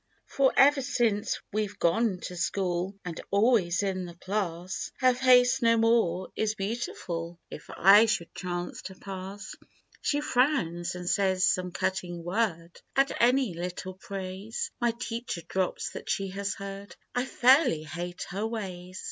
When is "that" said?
15.91-16.09